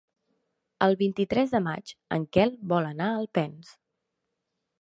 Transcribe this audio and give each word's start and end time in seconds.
El 0.85 0.97
vint-i-tres 1.01 1.53
de 1.57 1.61
maig 1.67 1.93
en 2.19 2.27
Quel 2.39 2.57
vol 2.75 2.91
anar 2.95 3.11
a 3.13 3.23
Alpens. 3.23 3.73